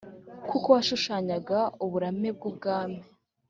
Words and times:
kuko 0.49 0.67
washushanyaga 0.75 1.59
"uburame" 1.85 2.29
bw'ubwami 2.37 2.99